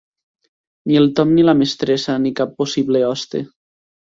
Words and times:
Ni 0.91 0.97
el 1.01 1.05
Tom 1.19 1.33
ni 1.39 1.43
la 1.49 1.55
mestressa 1.59 2.17
ni 2.25 2.33
cap 2.41 2.57
possible 2.63 3.05
hoste. 3.11 3.45